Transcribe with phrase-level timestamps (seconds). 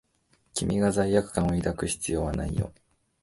[0.55, 2.73] 君が罪悪感を抱く必要はないよ。